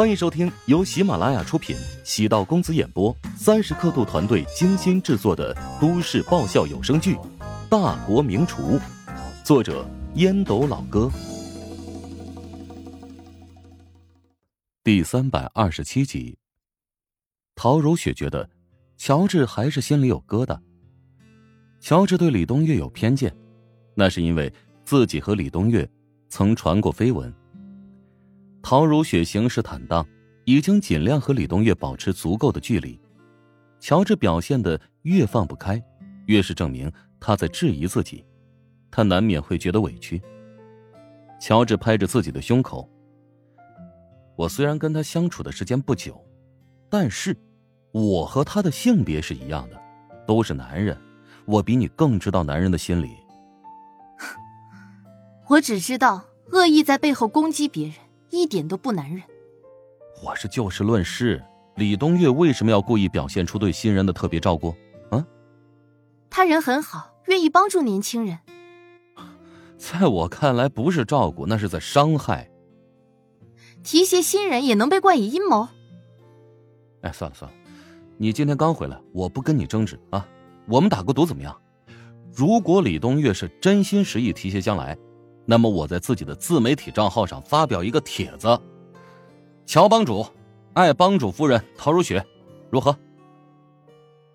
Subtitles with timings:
[0.00, 7.16] 欢迎收听由喜马拉雅出品、喜道公子演播、三十刻度团队精心制作的都市爆笑有声剧
[7.68, 8.78] 《大国名厨》，
[9.44, 11.10] 作者烟斗老哥，
[14.82, 16.38] 第三百二十七集。
[17.54, 18.48] 陶如雪觉得，
[18.96, 20.58] 乔治还是心里有疙瘩。
[21.78, 23.30] 乔治对李东岳有偏见，
[23.94, 24.50] 那是因为
[24.82, 25.86] 自己和李东岳
[26.30, 27.30] 曾传过绯闻。
[28.62, 30.06] 陶如雪行事坦荡，
[30.44, 33.00] 已经尽量和李东月保持足够的距离。
[33.80, 35.82] 乔治表现的越放不开，
[36.26, 38.24] 越是证明他在质疑自己，
[38.90, 40.20] 他难免会觉得委屈。
[41.40, 42.86] 乔治拍着自己的胸口
[44.36, 46.22] ：“我虽然跟他相处的时间不久，
[46.90, 47.34] 但是，
[47.92, 49.80] 我和他的性别是一样的，
[50.26, 50.96] 都是男人，
[51.46, 53.16] 我比你更知道男人的心理。
[55.48, 57.94] 我只知道恶意在背后攻击别人。”
[58.30, 59.22] 一点都不男人。
[60.22, 61.42] 我是就事论事。
[61.76, 64.74] 李东岳为什么要故意表现出对新人的特别照顾？
[65.10, 65.24] 啊？
[66.28, 68.38] 他人很好，愿意帮助年轻人。
[69.78, 72.50] 在我看来，不是照顾，那是在伤害。
[73.82, 75.68] 提携新人也能被冠以阴谋？
[77.00, 77.56] 哎，算了算了，
[78.18, 80.28] 你今天刚回来，我不跟你争执啊。
[80.66, 81.58] 我们打个赌怎么样？
[82.34, 84.98] 如果李东岳是真心实意提携将来。
[85.50, 88.56] 那么我在自己的自媒体账号上发表一个帖子
[89.66, 90.24] ：“乔帮主，
[90.74, 92.24] 爱帮主夫人陶如雪，
[92.70, 92.96] 如何？”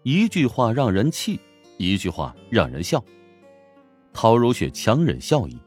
[0.03, 1.39] 一句话让人气，
[1.77, 3.01] 一句话让人笑。
[4.11, 5.57] 陶如雪强忍笑意：“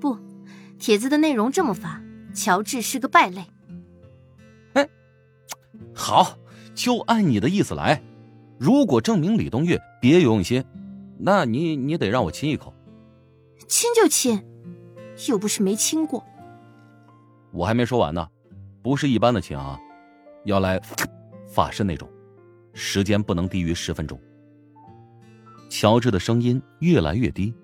[0.00, 0.16] 不，
[0.78, 3.44] 帖子的内容这么发，乔治是个败类。”
[4.72, 4.88] 哎，
[5.92, 6.38] 好，
[6.74, 8.02] 就按你的意思来。
[8.58, 10.64] 如果证明李东岳别有用心，
[11.18, 12.72] 那你你得让我亲一口。
[13.70, 14.44] 亲就亲，
[15.28, 16.26] 又不是没亲过。
[17.52, 18.28] 我还没说完呢，
[18.82, 19.78] 不是一般的亲啊，
[20.44, 20.80] 要来
[21.46, 22.10] 法式那种，
[22.74, 24.20] 时间不能低于十分钟。
[25.68, 27.54] 乔治的声音越来越低，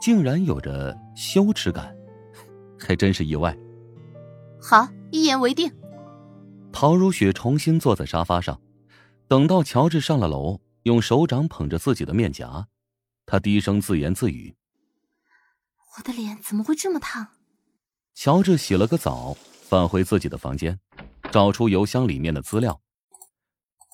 [0.00, 1.92] 竟然有着羞耻感，
[2.78, 3.54] 还真是意外。
[4.60, 5.68] 好，一言为定。
[6.70, 8.60] 陶如雪重新坐在沙发上，
[9.26, 12.68] 等到乔治上了楼，用手掌捧着自己的面颊，
[13.26, 14.54] 她低声自言自语。
[15.96, 17.26] 我的脸怎么会这么烫？
[18.14, 19.36] 乔治洗了个澡，
[19.68, 20.80] 返回自己的房间，
[21.30, 22.80] 找出邮箱里面的资料。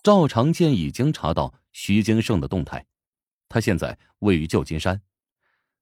[0.04, 2.86] 赵长健已经查到徐金胜的动态，
[3.48, 5.00] 他现在位于旧金山。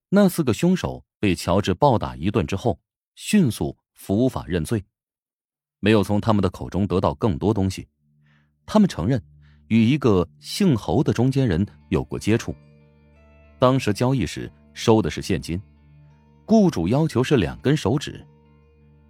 [0.09, 2.81] 那四个凶手被乔治暴打一顿之后，
[3.15, 4.83] 迅速伏法认罪，
[5.81, 7.87] 没有从他们的口中得到更多东西。
[8.65, 9.23] 他们承认
[9.69, 12.55] 与一个姓侯的中间人有过接触，
[13.59, 15.61] 当时交易时收的是现金。
[16.47, 18.25] 雇主要求是两根手指，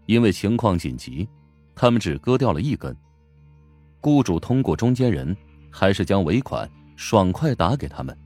[0.07, 1.29] 因为情况紧急，
[1.75, 2.97] 他们只割掉了一根。
[4.01, 5.37] 雇主通过中间人，
[5.71, 8.17] 还是将尾款爽快打给他们。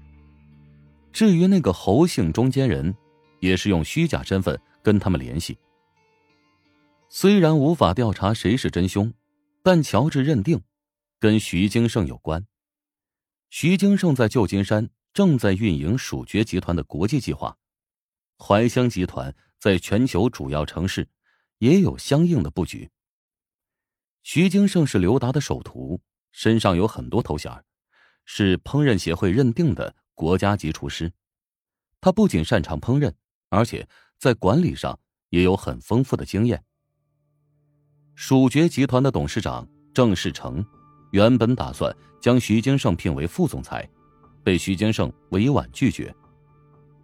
[1.12, 2.94] 至于那个侯姓中间人，
[3.40, 5.58] 也是用虚假身份跟他们联系。
[7.08, 9.12] 虽然无法调查谁是真凶，
[9.64, 10.62] 但乔治认定，
[11.18, 12.46] 跟徐金胜有关。
[13.48, 17.56] 徐金胜在旧金山正在运营蜀爵集团的国际计划。
[18.42, 21.06] 怀香集团在全球主要城市
[21.58, 22.90] 也有相应的布局。
[24.22, 26.00] 徐金胜是刘达的首徒，
[26.32, 27.52] 身上有很多头衔，
[28.24, 31.12] 是烹饪协会认定的国家级厨师。
[32.00, 33.12] 他不仅擅长烹饪，
[33.50, 33.86] 而且
[34.18, 36.64] 在管理上也有很丰富的经验。
[38.14, 40.64] 蜀爵集团的董事长郑世成
[41.12, 43.88] 原本打算将徐金胜聘为副总裁，
[44.42, 46.14] 被徐金胜委婉拒绝。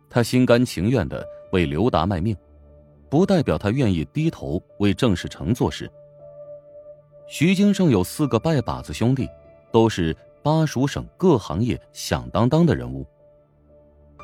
[0.08, 2.36] 他心甘情愿的为刘达卖命，
[3.08, 5.90] 不代表他愿意低头为郑世成做事。
[7.28, 9.28] 徐金胜有四个拜把子兄弟，
[9.72, 13.04] 都是巴蜀省各行业响当当的人物。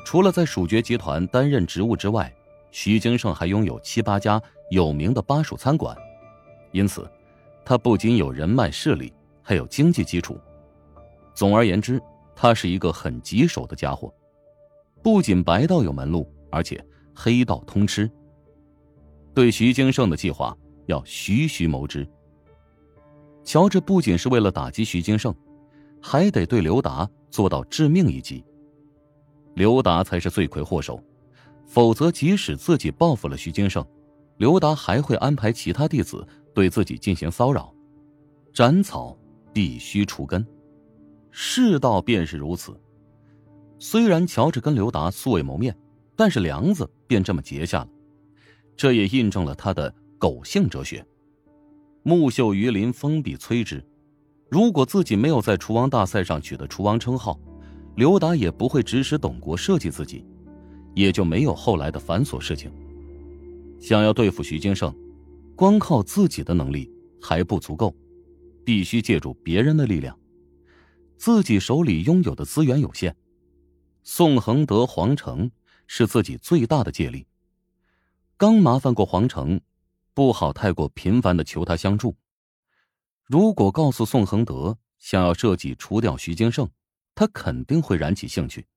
[0.05, 2.33] 除了在蜀爵集团担任职务之外，
[2.71, 5.95] 徐金胜还拥有七八家有名的巴蜀餐馆，
[6.71, 7.09] 因此，
[7.63, 10.37] 他不仅有人脉势力，还有经济基础。
[11.33, 12.01] 总而言之，
[12.35, 14.13] 他是一个很棘手的家伙。
[15.03, 16.83] 不仅白道有门路，而且
[17.13, 18.09] 黑道通吃。
[19.33, 22.07] 对徐金胜的计划要徐徐谋之。
[23.43, 25.35] 乔治不仅是为了打击徐金胜，
[26.01, 28.43] 还得对刘达做到致命一击。
[29.55, 31.03] 刘达才是罪魁祸首，
[31.65, 33.85] 否则即使自己报复了徐金胜，
[34.37, 37.73] 刘达还会安排其他弟子对自己进行骚扰。
[38.53, 39.17] 斩草
[39.51, 40.45] 必须除根，
[41.29, 42.79] 世道便是如此。
[43.85, 45.77] 虽然乔治跟刘达素未谋面，
[46.15, 47.89] 但是梁子便这么结下了，
[48.77, 51.05] 这也印证了他的狗性哲学。
[52.01, 53.85] 木秀于林，风必摧之。
[54.49, 57.37] 如果自己没有在厨王大赛上取得厨王称号，
[57.97, 60.25] 刘达也不会指使董国设计自己，
[60.95, 62.71] 也就没有后来的繁琐事情。
[63.81, 64.95] 想要对付徐金胜，
[65.57, 66.89] 光靠自己的能力
[67.21, 67.93] 还不足够，
[68.63, 70.17] 必须借助别人的力量。
[71.17, 73.13] 自己手里拥有的资源有限，
[74.05, 75.49] 宋恒德、皇城
[75.87, 77.25] 是自己最大的借力。
[78.35, 79.61] 刚麻烦过皇城，
[80.13, 82.13] 不好太过频繁的求他相助。
[83.23, 86.69] 如果告诉宋恒德想要设计除掉徐金胜，
[87.15, 88.67] 他肯定会燃起兴趣。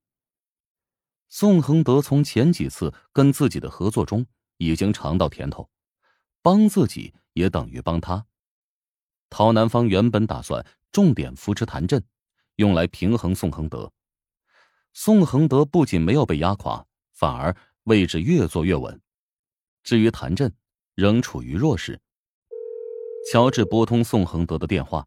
[1.29, 4.25] 宋恒德从前几次跟自己的合作中
[4.59, 5.69] 已经尝到甜头，
[6.41, 8.25] 帮自己也等于帮他。
[9.29, 12.01] 陶南方原本打算重点扶持谭震，
[12.55, 13.93] 用来平衡宋恒德。
[14.99, 18.99] 宋恒德不仅没有被压垮，反而位置越坐越稳。
[19.83, 20.57] 至于谭震，
[20.95, 22.01] 仍处于弱势。
[23.31, 25.07] 乔治拨通宋恒德的电话，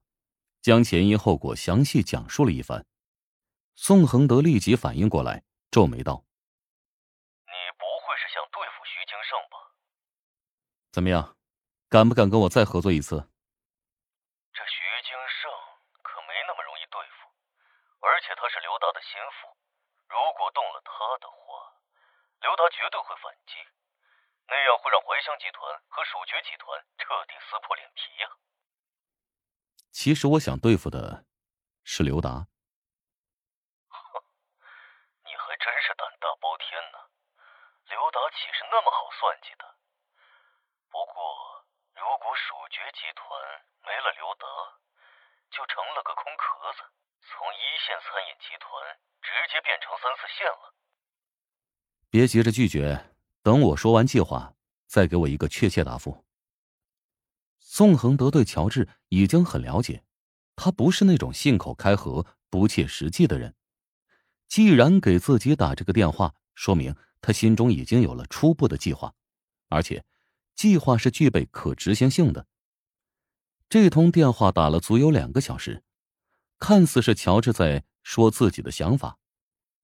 [0.61, 2.85] 将前因后果详细讲述了一番。
[3.75, 6.23] 宋恒德立即反应过来，皱眉道
[7.49, 9.73] ：“你不会是想对付徐金胜吧？
[10.91, 11.35] 怎么样，
[11.89, 13.17] 敢不敢跟我再合作一次？”
[14.53, 15.09] 这徐金
[15.41, 15.49] 胜
[16.03, 17.25] 可没那么容易对付，
[18.05, 19.49] 而且他是刘达的心腹，
[20.07, 21.79] 如果动了他的话，
[22.41, 23.55] 刘达绝对会反击，
[24.47, 28.27] 那样会让怀乡集团和蜀爵集团彻底撕破脸皮呀。
[29.91, 31.23] 其实我想对付的
[31.85, 32.47] 是刘达
[35.23, 37.07] 你还真是胆大包天呐
[37.87, 38.19] 刘达。
[38.35, 39.63] 岂是那么好算计的？
[40.91, 43.25] 不过，如果蜀爵集团
[43.87, 44.45] 没了刘达，
[45.49, 46.83] 就成了个空壳子，
[47.23, 50.75] 从一线餐饮集团直接变成三四线了。
[52.09, 54.55] 别急着拒绝，等我说完计划，
[54.87, 56.25] 再给我一个确切答复。
[57.59, 60.03] 宋恒德对乔治已经很了解，
[60.55, 63.55] 他不是那种信口开河、不切实际的人。
[64.47, 66.95] 既然给自己打这个电话，说明。
[67.21, 69.13] 他心中已经有了初步的计划，
[69.67, 70.05] 而且
[70.55, 72.47] 计划是具备可执行性的。
[73.67, 75.83] 这通电话打了足有两个小时，
[76.59, 79.19] 看似是乔治在说自己的想法，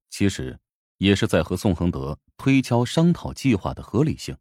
[0.10, 0.62] 其实
[0.98, 4.38] 也是在和宋恒德推敲商讨计划的合理性。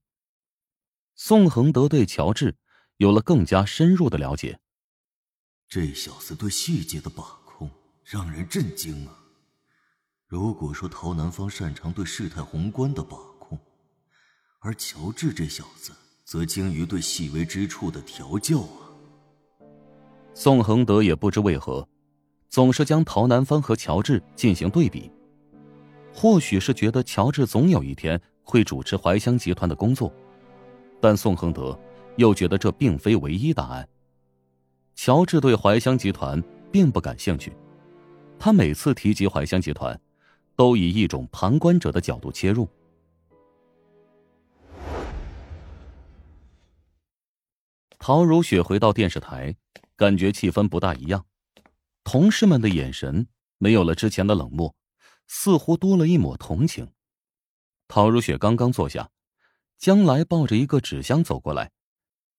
[1.14, 2.56] 宋恒德对乔治
[2.96, 4.58] 有了更加深入的了解，
[5.68, 7.70] 这小子对细节的把控
[8.04, 9.18] 让人震惊啊！
[10.26, 13.58] 如果说陶南方擅长对事态宏观的把控，
[14.58, 15.92] 而乔治这小子
[16.24, 18.90] 则精于对细微之处的调教啊。
[20.34, 21.88] 宋恒德也不知为何，
[22.48, 25.08] 总是将陶南方和乔治进行对比。
[26.14, 30.10] 或许是觉得乔治总有一天会主持怀香集团的工作，
[31.00, 31.78] 但宋恒德
[32.16, 33.86] 又觉得这并非唯一答案。
[34.94, 37.52] 乔治对怀香集团并不感兴趣，
[38.38, 40.00] 他每次提及怀香集团。
[40.56, 42.68] 都以一种旁观者的角度切入。
[47.98, 49.56] 陶如雪回到电视台，
[49.96, 51.26] 感觉气氛不大一样，
[52.04, 53.26] 同事们的眼神
[53.58, 54.72] 没有了之前的冷漠，
[55.26, 56.90] 似乎多了一抹同情。
[57.88, 59.10] 陶如雪刚刚坐下，
[59.78, 61.70] 将来抱着一个纸箱走过来，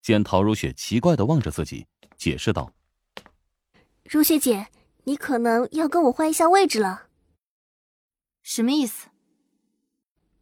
[0.02, 1.86] 见陶如雪奇怪的望着自己，
[2.18, 2.74] 解释道
[4.04, 4.68] ：“如雪姐，
[5.04, 7.08] 你可能要跟我换一下位置了。”
[8.42, 9.10] 什么意思？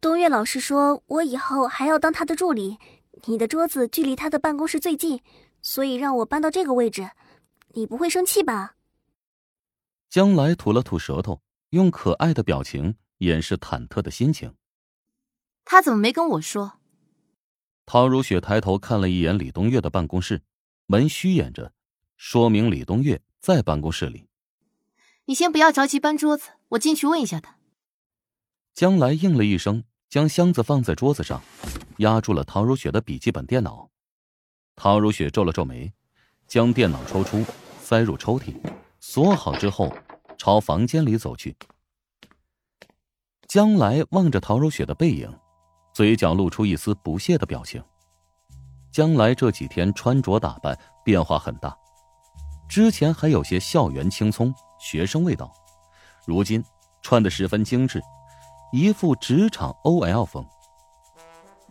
[0.00, 2.78] 东岳老师说，我以后还要当他的助理。
[3.26, 5.22] 你的桌子距离他的办公室最近，
[5.62, 7.10] 所以让我搬到这个位置。
[7.68, 8.76] 你不会生气吧？
[10.10, 11.40] 将来吐了吐舌头，
[11.74, 14.54] 用可爱的表情掩饰忐忑的心情。
[15.64, 16.78] 他怎么没跟我说？
[17.84, 20.42] 陶如雪抬头看了一眼李东月的办公室，
[20.86, 21.72] 门虚掩着，
[22.16, 24.28] 说明李东月在办公室里。
[25.24, 27.56] 你先不要着急搬桌子，我进去问一下他。
[28.72, 31.42] 江来应了一声，将箱子放在桌子上，
[31.98, 33.90] 压住了陶如雪的笔记本电脑。
[34.76, 35.92] 陶如雪皱了皱眉，
[36.46, 37.44] 将电脑抽出，
[37.82, 38.54] 塞入抽屉，
[39.00, 39.92] 锁好之后，
[40.36, 41.56] 朝房间里走去。
[43.48, 45.32] 江来望着陶如雪的背影，
[45.92, 47.82] 嘴角露出一丝不屑的表情。
[48.90, 51.76] 江来这几天穿着打扮变化很大，
[52.68, 55.52] 之前还有些校园青葱、学生味道，
[56.26, 56.64] 如今
[57.02, 58.02] 穿的十分精致。
[58.72, 60.44] 一副职场 OL 风，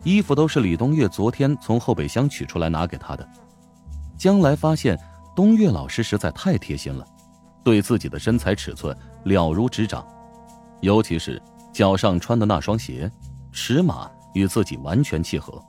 [0.04, 3.28] 衣服都是李东岳昨天从后备箱取出来拿给他的。
[4.16, 4.98] 将来发现
[5.36, 7.06] 东岳老师实在太贴心了，
[7.64, 10.06] 对自己的身材尺寸了如指掌，
[10.80, 11.42] 尤其是
[11.72, 13.10] 脚上穿的那双鞋，
[13.50, 15.60] 尺码与自己完全契合。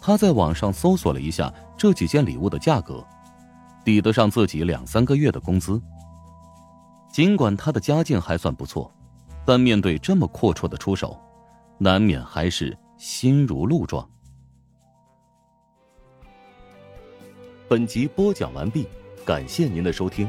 [0.00, 1.92] 他在网上搜索了一下这。
[1.94, 3.02] 几件礼物的价格，
[3.84, 5.80] 抵得上自己两三个月的工资。
[7.10, 8.92] 尽管他的家境还算不错，
[9.46, 11.16] 但面对这么阔绰的出手，
[11.78, 14.06] 难免还是心如鹿撞。
[17.68, 18.88] 本集播讲完毕，
[19.24, 20.28] 感谢您的收听。